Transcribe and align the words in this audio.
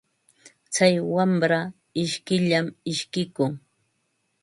Tsay 0.71 0.95
wamra 1.13 1.59
ishkiyllam 2.03 2.67
ishkikun. 2.91 3.53